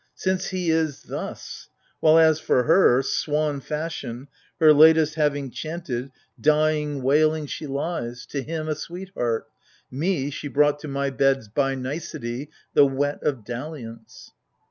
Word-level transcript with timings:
Since 0.15 0.47
he 0.47 0.71
is— 0.71 1.03
thus! 1.03 1.69
While, 1.99 2.17
as 2.17 2.39
for 2.39 2.63
her,— 2.63 3.03
swan 3.03 3.59
fashion, 3.59 4.29
Her 4.59 4.73
latest 4.73 5.13
having 5.13 5.51
chanted,— 5.51 6.09
dying 6.41 7.03
wailing 7.03 7.43
1 7.43 7.49
26 7.59 7.59
A 7.61 7.61
GAME 7.61 7.67
MNON. 7.67 7.67
She 7.67 7.67
lies,— 7.67 8.25
to 8.25 8.41
him, 8.41 8.67
a 8.67 8.73
sweetheart: 8.73 9.47
me 9.91 10.31
she 10.31 10.47
brought 10.47 10.79
to 10.79 10.87
My 10.87 11.11
bed's 11.11 11.49
by 11.49 11.75
nicety, 11.75 12.49
the 12.73 12.87
whet 12.87 13.21
of 13.21 13.43
daUiance. 13.43 14.31